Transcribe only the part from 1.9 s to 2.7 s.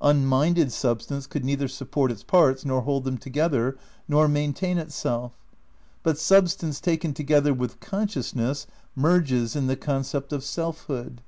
its parts,